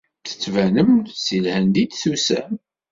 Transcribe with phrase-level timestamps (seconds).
[0.27, 2.51] Tettbanem-d seg Lhend i d-tusam.